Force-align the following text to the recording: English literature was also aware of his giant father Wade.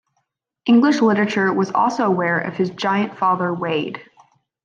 English 0.65 0.99
literature 0.99 1.53
was 1.53 1.69
also 1.73 2.07
aware 2.07 2.39
of 2.39 2.55
his 2.55 2.71
giant 2.71 3.15
father 3.19 3.53
Wade. 3.53 4.01